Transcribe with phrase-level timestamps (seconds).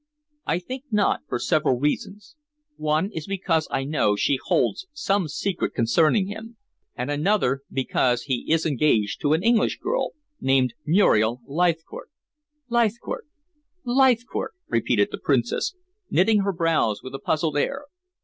[0.47, 2.35] "I think not, for several reasons.
[2.75, 6.57] One is because I know she holds some secret concerning him,
[6.95, 12.09] and another because he is engaged to an English girl named Muriel Leithcourt."
[12.67, 13.27] "Leithcourt?
[13.85, 15.75] Leithcourt?" repeated the Princess,
[16.09, 17.85] knitting her brows with a puzzled air.